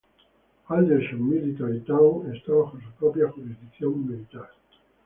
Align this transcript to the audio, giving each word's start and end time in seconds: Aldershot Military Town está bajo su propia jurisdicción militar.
Aldershot 0.67 1.19
Military 1.19 1.81
Town 1.81 2.33
está 2.33 2.51
bajo 2.51 2.79
su 2.81 2.89
propia 2.97 3.29
jurisdicción 3.29 4.07
militar. 4.07 4.49